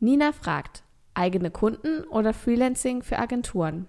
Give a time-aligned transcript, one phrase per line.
[0.00, 3.88] Nina fragt, eigene Kunden oder Freelancing für Agenturen?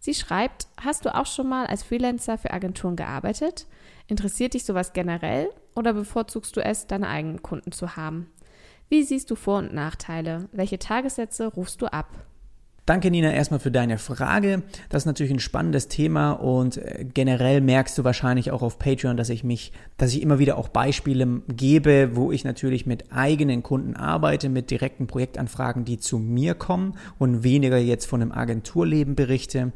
[0.00, 3.66] Sie schreibt, hast du auch schon mal als Freelancer für Agenturen gearbeitet?
[4.08, 8.30] Interessiert dich sowas generell oder bevorzugst du es, deine eigenen Kunden zu haben?
[8.88, 10.48] Wie siehst du Vor- und Nachteile?
[10.50, 12.08] Welche Tagessätze rufst du ab?
[12.88, 14.62] Danke, Nina, erstmal für deine Frage.
[14.88, 19.18] Das ist natürlich ein spannendes Thema und äh, generell merkst du wahrscheinlich auch auf Patreon,
[19.18, 23.62] dass ich mich, dass ich immer wieder auch Beispiele gebe, wo ich natürlich mit eigenen
[23.62, 29.14] Kunden arbeite, mit direkten Projektanfragen, die zu mir kommen und weniger jetzt von einem Agenturleben
[29.14, 29.72] berichte.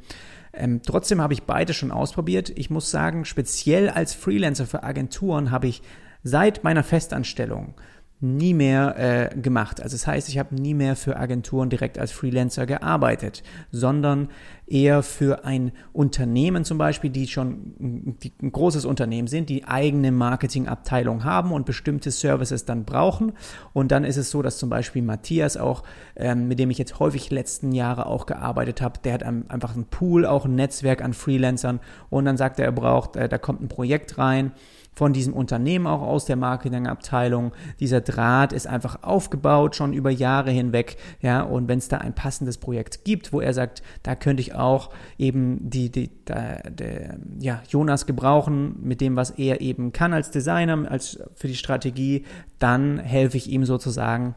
[0.55, 2.51] Ähm, trotzdem habe ich beide schon ausprobiert.
[2.57, 5.83] Ich muss sagen, speziell als Freelancer für Agenturen habe ich
[6.23, 7.75] seit meiner Festanstellung
[8.23, 9.83] nie mehr äh, gemacht.
[9.83, 14.29] Also das heißt, ich habe nie mehr für Agenturen direkt als Freelancer gearbeitet, sondern
[14.65, 17.75] eher für ein Unternehmen zum Beispiel, die schon
[18.23, 23.33] die ein großes Unternehmen sind, die eigene Marketingabteilung haben und bestimmte Services dann brauchen.
[23.73, 25.83] Und dann ist es so, dass zum Beispiel Matthias auch,
[26.15, 29.87] ähm, mit dem ich jetzt häufig letzten Jahre auch gearbeitet habe, der hat einfach einen
[29.87, 33.63] Pool, auch ein Netzwerk an Freelancern und dann sagt er, er braucht, äh, da kommt
[33.63, 34.53] ein Projekt rein
[34.95, 37.53] von diesem Unternehmen auch aus der Marketingabteilung.
[37.81, 42.15] Dieser Draht ist einfach aufgebaut schon über Jahre hinweg, ja, und wenn es da ein
[42.15, 47.17] passendes Projekt gibt, wo er sagt, da könnte ich auch eben die, die, da, der,
[47.41, 52.25] ja, Jonas gebrauchen mit dem, was er eben kann als Designer, als für die Strategie,
[52.59, 54.35] dann helfe ich ihm sozusagen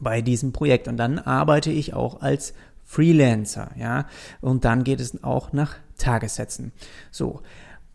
[0.00, 4.06] bei diesem Projekt und dann arbeite ich auch als Freelancer, ja,
[4.40, 6.72] und dann geht es auch nach Tagessätzen.
[7.10, 7.40] So,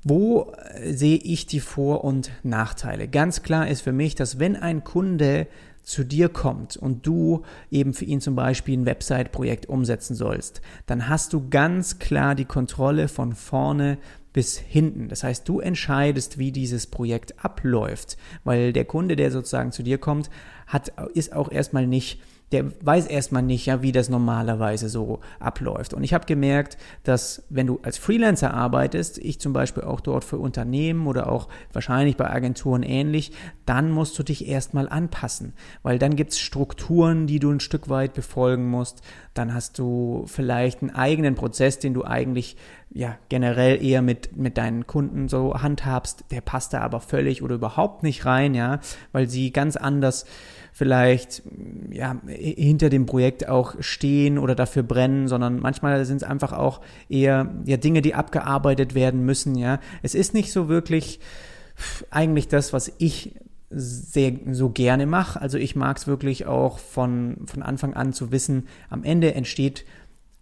[0.04, 3.08] wo äh, sehe ich die Vor- und Nachteile?
[3.08, 5.48] Ganz klar ist für mich, dass wenn ein Kunde
[5.84, 11.10] zu dir kommt und du eben für ihn zum Beispiel ein Website-Projekt umsetzen sollst, dann
[11.10, 13.98] hast du ganz klar die Kontrolle von vorne
[14.32, 15.10] bis hinten.
[15.10, 19.98] Das heißt, du entscheidest, wie dieses Projekt abläuft, weil der Kunde, der sozusagen zu dir
[19.98, 20.30] kommt,
[20.68, 25.94] hat, ist auch erstmal nicht der weiß erstmal nicht, ja, wie das normalerweise so abläuft.
[25.94, 30.24] Und ich habe gemerkt, dass wenn du als Freelancer arbeitest, ich zum Beispiel auch dort
[30.24, 33.34] für Unternehmen oder auch wahrscheinlich bei Agenturen ähnlich,
[33.66, 38.14] dann musst du dich erstmal anpassen, weil dann gibt's Strukturen, die du ein Stück weit
[38.14, 39.02] befolgen musst.
[39.36, 42.58] Dann hast du vielleicht einen eigenen Prozess, den du eigentlich
[42.92, 46.26] ja generell eher mit, mit deinen Kunden so handhabst.
[46.32, 48.80] Der passt da aber völlig oder überhaupt nicht rein, ja,
[49.12, 50.26] weil sie ganz anders
[50.74, 51.44] vielleicht
[51.92, 56.82] ja, hinter dem Projekt auch stehen oder dafür brennen, sondern manchmal sind es einfach auch
[57.10, 59.56] eher ja, Dinge, die abgearbeitet werden müssen.
[59.56, 61.20] Ja, es ist nicht so wirklich
[62.10, 63.36] eigentlich das, was ich
[63.70, 65.40] sehr so gerne mache.
[65.40, 69.86] Also ich mag es wirklich auch von, von Anfang an zu wissen, am Ende entsteht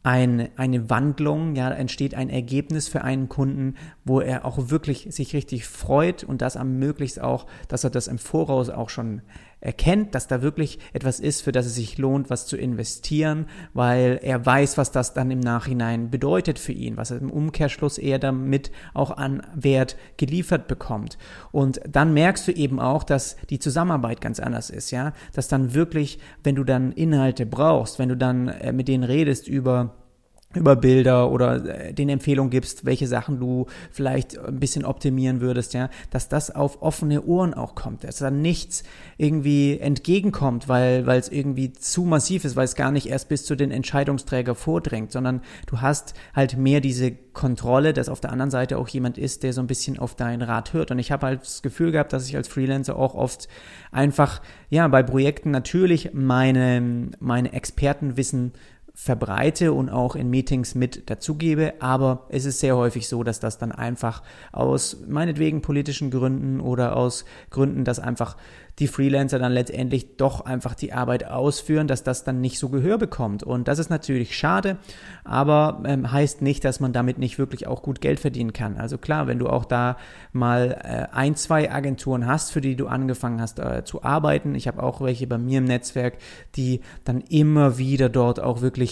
[0.04, 3.76] ein, eine Wandlung, ja, entsteht ein Ergebnis für einen Kunden,
[4.06, 8.08] wo er auch wirklich sich richtig freut und das am möglichst auch, dass er das
[8.08, 9.22] im Voraus auch schon
[9.68, 14.18] erkennt, dass da wirklich etwas ist, für das es sich lohnt, was zu investieren, weil
[14.24, 18.18] er weiß, was das dann im Nachhinein bedeutet für ihn, was er im Umkehrschluss er
[18.18, 21.18] damit auch an Wert geliefert bekommt.
[21.52, 25.74] Und dann merkst du eben auch, dass die Zusammenarbeit ganz anders ist, ja, dass dann
[25.74, 29.96] wirklich, wenn du dann Inhalte brauchst, wenn du dann äh, mit denen redest über
[30.56, 35.74] über Bilder oder äh, den Empfehlungen gibst, welche Sachen du vielleicht ein bisschen optimieren würdest,
[35.74, 38.84] ja, dass das auf offene Ohren auch kommt, dass da nichts
[39.18, 43.46] irgendwie entgegenkommt, weil weil es irgendwie zu massiv ist, weil es gar nicht erst bis
[43.46, 48.50] zu den Entscheidungsträger vordringt, sondern du hast halt mehr diese Kontrolle, dass auf der anderen
[48.50, 50.92] Seite auch jemand ist, der so ein bisschen auf deinen Rat hört.
[50.92, 53.48] Und ich habe halt das Gefühl gehabt, dass ich als Freelancer auch oft
[53.92, 58.54] einfach ja bei Projekten natürlich meine meine Expertenwissen
[59.00, 63.60] verbreite und auch in Meetings mit dazugebe, aber es ist sehr häufig so, dass das
[63.60, 68.36] dann einfach aus meinetwegen politischen Gründen oder aus Gründen, dass einfach
[68.80, 73.00] die Freelancer dann letztendlich doch einfach die Arbeit ausführen, dass das dann nicht so Gehör
[73.00, 73.42] bekommt.
[73.42, 74.78] Und das ist natürlich schade,
[75.24, 78.78] aber ähm, heißt nicht, dass man damit nicht wirklich auch gut Geld verdienen kann.
[78.78, 79.98] Also klar, wenn du auch da
[80.32, 84.68] mal äh, ein, zwei Agenturen hast, für die du angefangen hast äh, zu arbeiten, ich
[84.68, 86.18] habe auch welche bei mir im Netzwerk,
[86.56, 88.87] die dann immer wieder dort auch wirklich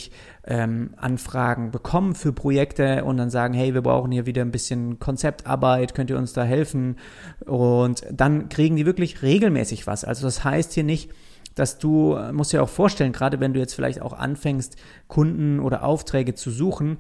[0.46, 5.00] ähm, Anfragen bekommen für Projekte und dann sagen, hey, wir brauchen hier wieder ein bisschen
[5.00, 6.98] Konzeptarbeit, könnt ihr uns da helfen?
[7.46, 10.04] Und dann kriegen die wirklich regelmäßig was.
[10.04, 11.12] Also das heißt hier nicht,
[11.56, 14.76] dass du, musst dir auch vorstellen, gerade wenn du jetzt vielleicht auch anfängst,
[15.08, 16.98] Kunden oder Aufträge zu suchen,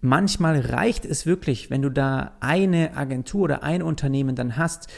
[0.00, 4.88] manchmal reicht es wirklich, wenn du da eine Agentur oder ein Unternehmen dann hast,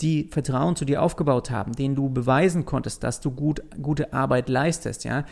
[0.00, 4.48] die Vertrauen zu dir aufgebaut haben, denen du beweisen konntest, dass du gut, gute Arbeit
[4.48, 5.24] leistest, ja,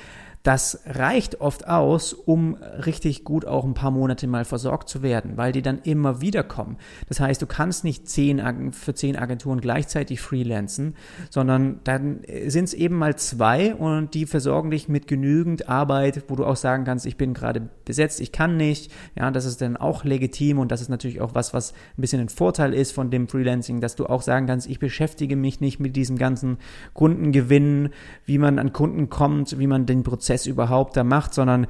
[0.43, 5.37] das reicht oft aus, um richtig gut auch ein paar Monate mal versorgt zu werden,
[5.37, 6.79] weil die dann immer wieder kommen.
[7.09, 10.97] Das heißt, du kannst nicht zehn, für zehn Agenturen gleichzeitig freelancen,
[11.31, 16.35] sondern dann sind es eben mal zwei und die versorgen dich mit genügend Arbeit, wo
[16.35, 18.91] du auch sagen kannst, ich bin gerade besetzt, ich kann nicht.
[19.15, 22.21] Ja, das ist dann auch legitim und das ist natürlich auch was, was ein bisschen
[22.21, 25.79] ein Vorteil ist von dem Freelancing, dass du auch sagen kannst, ich beschäftige mich nicht
[25.79, 26.59] mit diesem ganzen
[26.95, 27.91] Kundengewinn,
[28.27, 31.67] wie man an Kunden kommt, wie man den Prozess überhaupt da macht, sondern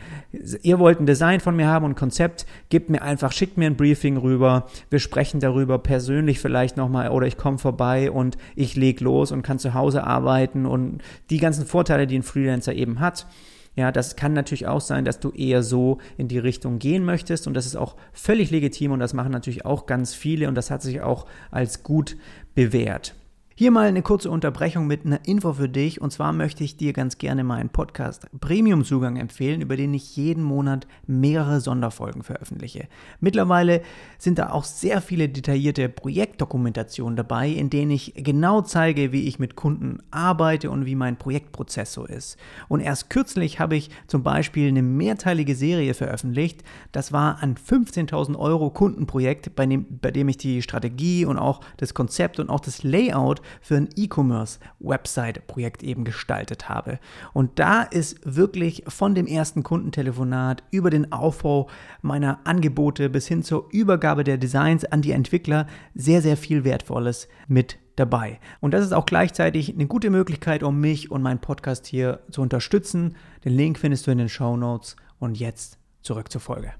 [0.62, 3.66] ihr wollt ein Design von mir haben und ein Konzept, gebt mir einfach, schickt mir
[3.66, 8.76] ein Briefing rüber, wir sprechen darüber persönlich vielleicht nochmal oder ich komme vorbei und ich
[8.76, 13.00] leg los und kann zu Hause arbeiten und die ganzen Vorteile, die ein Freelancer eben
[13.00, 13.26] hat.
[13.74, 17.46] Ja, das kann natürlich auch sein, dass du eher so in die Richtung gehen möchtest
[17.46, 20.70] und das ist auch völlig legitim und das machen natürlich auch ganz viele und das
[20.70, 22.16] hat sich auch als gut
[22.54, 23.14] bewährt.
[23.54, 26.00] Hier mal eine kurze Unterbrechung mit einer Info für dich.
[26.00, 30.16] Und zwar möchte ich dir ganz gerne meinen Podcast Premium Zugang empfehlen, über den ich
[30.16, 32.88] jeden Monat mehrere Sonderfolgen veröffentliche.
[33.20, 33.82] Mittlerweile
[34.16, 39.38] sind da auch sehr viele detaillierte Projektdokumentationen dabei, in denen ich genau zeige, wie ich
[39.38, 42.38] mit Kunden arbeite und wie mein Projektprozess so ist.
[42.68, 46.64] Und erst kürzlich habe ich zum Beispiel eine mehrteilige Serie veröffentlicht.
[46.90, 51.60] Das war ein 15.000 Euro Kundenprojekt, bei dem, bei dem ich die Strategie und auch
[51.76, 56.98] das Konzept und auch das Layout für ein E-Commerce-Website-Projekt eben gestaltet habe.
[57.32, 61.68] Und da ist wirklich von dem ersten Kundentelefonat über den Aufbau
[62.00, 67.28] meiner Angebote bis hin zur Übergabe der Designs an die Entwickler sehr, sehr viel Wertvolles
[67.48, 68.40] mit dabei.
[68.60, 72.42] Und das ist auch gleichzeitig eine gute Möglichkeit, um mich und meinen Podcast hier zu
[72.42, 73.16] unterstützen.
[73.44, 74.96] Den Link findest du in den Show Notes.
[75.18, 76.72] Und jetzt zurück zur Folge.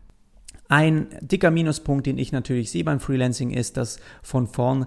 [0.68, 4.86] Ein dicker Minuspunkt, den ich natürlich sehe beim Freelancing, ist, dass von vorn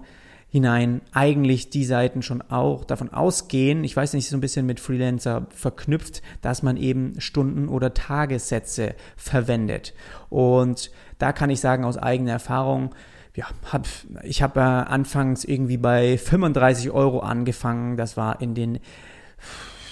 [0.56, 4.80] hinein eigentlich die Seiten schon auch davon ausgehen, ich weiß nicht, so ein bisschen mit
[4.80, 9.92] Freelancer verknüpft, dass man eben Stunden- oder Tagessätze verwendet.
[10.30, 12.94] Und da kann ich sagen aus eigener Erfahrung,
[13.34, 13.86] ja, hab,
[14.22, 17.98] ich habe äh, anfangs irgendwie bei 35 Euro angefangen.
[17.98, 18.78] Das war in den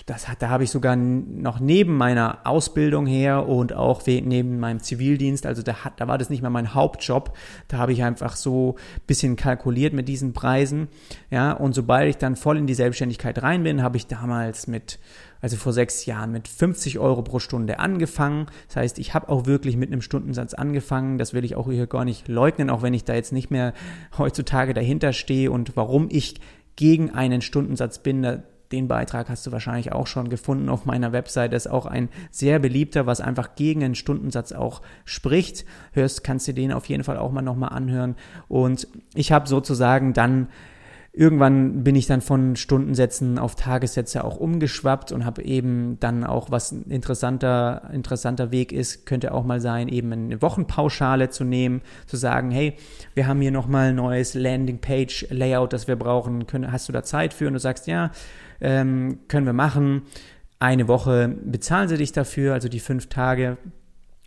[0.06, 4.80] das hat, da habe ich sogar noch neben meiner Ausbildung her und auch neben meinem
[4.80, 7.34] Zivildienst, also da, hat, da war das nicht mehr mein Hauptjob,
[7.68, 10.88] da habe ich einfach so ein bisschen kalkuliert mit diesen Preisen,
[11.30, 14.98] ja, und sobald ich dann voll in die Selbstständigkeit rein bin, habe ich damals mit,
[15.40, 18.46] also vor sechs Jahren, mit 50 Euro pro Stunde angefangen.
[18.68, 21.18] Das heißt, ich habe auch wirklich mit einem Stundensatz angefangen.
[21.18, 23.74] Das will ich auch hier gar nicht leugnen, auch wenn ich da jetzt nicht mehr
[24.16, 26.40] heutzutage dahinter stehe und warum ich
[26.76, 28.42] gegen einen Stundensatz bin.
[28.74, 31.52] Den Beitrag hast du wahrscheinlich auch schon gefunden auf meiner Website.
[31.52, 35.64] Das ist auch ein sehr beliebter, was einfach gegen einen Stundensatz auch spricht.
[35.92, 38.16] Hörst, kannst du den auf jeden Fall auch mal nochmal anhören.
[38.48, 40.48] Und ich habe sozusagen dann
[41.16, 46.50] Irgendwann bin ich dann von Stundensätzen auf Tagessätze auch umgeschwappt und habe eben dann auch,
[46.50, 51.82] was ein interessanter, interessanter Weg ist, könnte auch mal sein, eben eine Wochenpauschale zu nehmen,
[52.06, 52.74] zu sagen, hey,
[53.14, 57.32] wir haben hier nochmal ein neues Landingpage-Layout, das wir brauchen, Können, hast du da Zeit
[57.32, 57.46] für?
[57.46, 58.10] Und du sagst, ja,
[58.60, 60.02] ähm, können wir machen.
[60.58, 63.56] Eine Woche bezahlen sie dich dafür, also die fünf Tage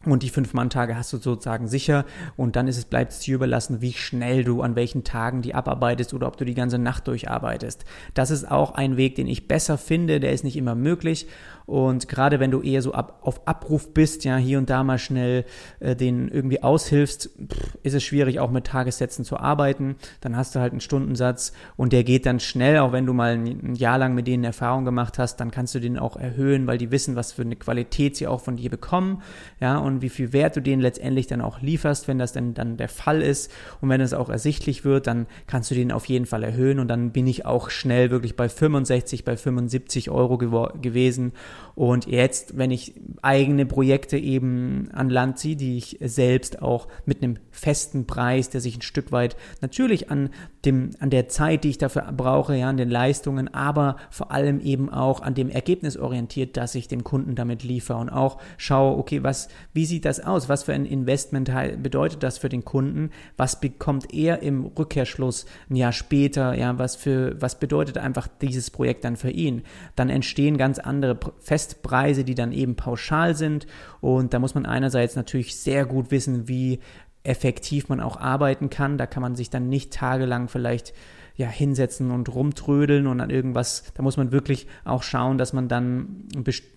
[0.05, 2.05] und die fünf Mann-Tage hast du sozusagen sicher.
[2.35, 5.55] Und dann ist es, bleibt es dir überlassen, wie schnell du an welchen Tagen die
[5.55, 7.83] abarbeitest oder ob du die ganze Nacht durcharbeitest.
[8.13, 10.19] Das ist auch ein Weg, den ich besser finde.
[10.19, 11.27] Der ist nicht immer möglich.
[11.67, 14.97] Und gerade wenn du eher so ab, auf Abruf bist, ja, hier und da mal
[14.97, 15.43] schnell
[15.81, 19.97] äh, den irgendwie aushilfst, pff, ist es schwierig, auch mit Tagessätzen zu arbeiten.
[20.21, 23.33] Dann hast du halt einen Stundensatz und der geht dann schnell, auch wenn du mal
[23.33, 26.67] ein, ein Jahr lang mit denen Erfahrung gemacht hast, dann kannst du den auch erhöhen,
[26.67, 29.21] weil die wissen, was für eine Qualität sie auch von dir bekommen,
[29.59, 32.77] ja, und wie viel Wert du denen letztendlich dann auch lieferst, wenn das dann, dann
[32.77, 33.51] der Fall ist.
[33.81, 36.87] Und wenn es auch ersichtlich wird, dann kannst du den auf jeden Fall erhöhen und
[36.87, 41.31] dann bin ich auch schnell wirklich bei 65, bei 75 Euro gewesen
[41.77, 47.21] und jetzt, wenn ich eigene Projekte eben an Land ziehe, die ich selbst auch mit
[47.21, 50.31] einem festen Preis, der sich ein Stück weit natürlich an
[50.67, 54.59] dem, an der Zeit, die ich dafür brauche, ja, an den Leistungen, aber vor allem
[54.59, 58.97] eben auch an dem Ergebnis orientiert, dass ich dem Kunden damit liefere und auch schaue,
[58.97, 60.49] okay, was, wie sieht das aus?
[60.49, 63.11] Was für ein Investment bedeutet das für den Kunden?
[63.37, 66.53] Was bekommt er im Rückkehrschluss ein Jahr später?
[66.53, 69.63] Ja, was für, was bedeutet einfach dieses Projekt dann für ihn?
[69.95, 73.65] Dann entstehen ganz andere Festpreise, die dann eben pauschal sind
[74.01, 76.79] und da muss man einerseits natürlich sehr gut wissen, wie
[77.27, 78.97] effektiv man auch arbeiten kann.
[78.97, 80.93] Da kann man sich dann nicht tagelang vielleicht
[81.37, 85.67] ja, hinsetzen und rumtrödeln und an irgendwas, da muss man wirklich auch schauen, dass man
[85.67, 86.23] dann,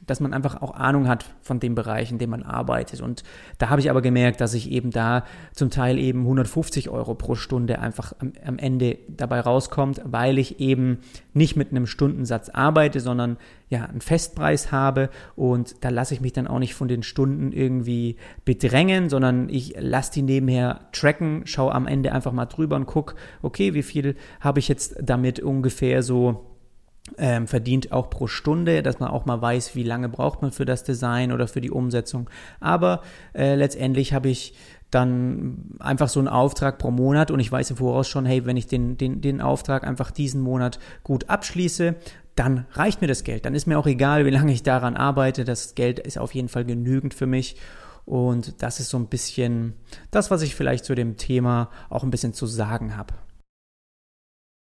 [0.06, 3.00] dass man einfach auch Ahnung hat von dem Bereich, in dem man arbeitet.
[3.00, 3.24] Und
[3.56, 7.36] da habe ich aber gemerkt, dass ich eben da zum Teil eben 150 Euro pro
[7.36, 10.98] Stunde einfach am, am Ende dabei rauskommt, weil ich eben
[11.32, 13.38] nicht mit einem Stundensatz arbeite, sondern
[13.70, 17.52] ja, einen Festpreis habe und da lasse ich mich dann auch nicht von den Stunden
[17.52, 22.86] irgendwie bedrängen, sondern ich lasse die nebenher tracken, schaue am Ende einfach mal drüber und
[22.86, 26.46] gucke, okay, wie viel habe ich jetzt damit ungefähr so
[27.16, 30.64] ähm, verdient auch pro Stunde, dass man auch mal weiß, wie lange braucht man für
[30.64, 32.28] das Design oder für die Umsetzung.
[32.58, 33.02] Aber
[33.34, 34.54] äh, letztendlich habe ich
[34.90, 38.56] dann einfach so einen Auftrag pro Monat und ich weiß im Voraus schon, hey, wenn
[38.56, 41.94] ich den, den, den Auftrag einfach diesen Monat gut abschließe,
[42.40, 43.44] dann reicht mir das Geld.
[43.44, 45.44] Dann ist mir auch egal, wie lange ich daran arbeite.
[45.44, 47.56] Das Geld ist auf jeden Fall genügend für mich.
[48.06, 49.74] Und das ist so ein bisschen
[50.10, 53.12] das, was ich vielleicht zu dem Thema auch ein bisschen zu sagen habe.